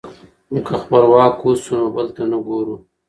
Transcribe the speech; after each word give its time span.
که 0.65 0.73
خپلواک 0.81 1.35
اوسو 1.43 1.71
نو 1.79 1.87
بل 1.95 2.07
ته 2.15 2.23
نه 2.31 2.37
ګورو. 2.47 2.75